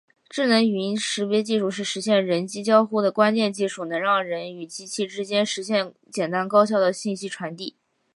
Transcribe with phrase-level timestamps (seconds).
[0.27, 7.75] 智能语音识别技术是实现人机交互的关键技术，能让人与机器之间实现简单高效的信息传递。